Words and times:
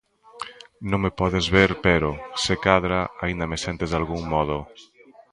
Non 0.89 0.99
me 1.03 1.11
podes 1.19 1.45
ver 1.55 1.71
pero, 1.85 2.09
se 2.43 2.55
cadra, 2.65 2.99
aínda 3.23 3.45
me 3.51 3.57
sentes 3.65 3.89
dalgún 3.91 4.23
modo. 4.33 4.57